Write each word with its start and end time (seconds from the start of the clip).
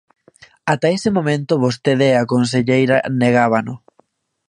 Ata 0.73 0.87
ese 0.97 1.09
momento 1.17 1.61
vostede 1.65 2.05
e 2.11 2.15
a 2.21 2.29
conselleira 2.33 2.97
negábano. 3.21 3.73